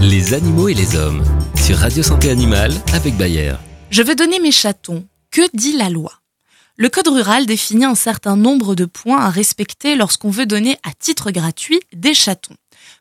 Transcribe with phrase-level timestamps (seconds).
[0.00, 1.24] Les animaux et les hommes
[1.56, 3.54] sur Radio Santé Animale avec Bayer.
[3.90, 5.04] Je veux donner mes chatons.
[5.32, 6.12] Que dit la loi?
[6.80, 10.92] Le code rural définit un certain nombre de points à respecter lorsqu'on veut donner à
[10.96, 12.54] titre gratuit des chatons.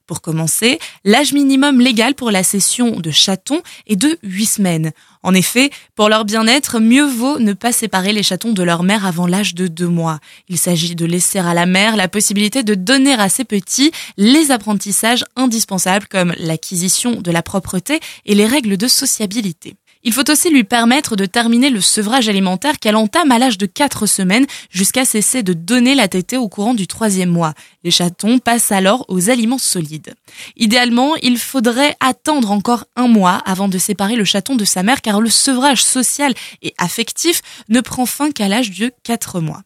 [0.08, 4.92] Pour commencer, l'âge minimum légal pour la cession de chatons est de 8 semaines.
[5.22, 9.06] En effet, pour leur bien-être, mieux vaut ne pas séparer les chatons de leur mère
[9.06, 10.22] avant l'âge de 2 mois.
[10.50, 14.50] Il s'agit de laisser à la mère la possibilité de donner à ses petits les
[14.50, 19.76] apprentissages indispensables comme l'acquisition de la propreté et les règles de sociabilité.
[20.04, 23.66] Il faut aussi lui permettre de terminer le sevrage alimentaire qu'elle entame à l'âge de
[23.66, 27.54] 4 semaines jusqu'à cesser de donner la tétée au courant du troisième mois.
[27.84, 30.14] Les chatons passent alors aux aliments solides.
[30.56, 35.02] Idéalement, il faudrait attendre encore un mois avant de séparer le chaton de sa mère
[35.02, 39.62] car le sevrage social et affectif ne prend fin qu'à l'âge de 4 mois.